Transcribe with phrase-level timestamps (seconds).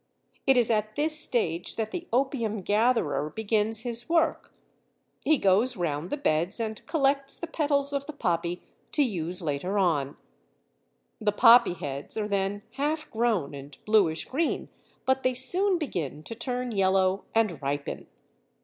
[0.47, 4.51] It is at this stage that the opium gatherer begins his work;
[5.23, 9.77] he goes round the beds and collects the petals of the poppy to use later
[9.77, 11.25] on (see p.
[11.25, 11.25] 304).
[11.27, 14.69] The poppy heads are then half grown and bluish green,
[15.05, 18.07] but they soon begin to turn yellow and ripen.